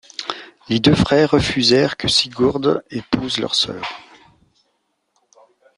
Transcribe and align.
Les 0.67 0.79
deux 0.79 0.95
frères 0.95 1.29
refusèrent 1.29 1.95
que 1.95 2.07
Sigurd 2.07 2.81
épouse 2.89 3.37
leur 3.37 3.53
sœur. 3.53 3.83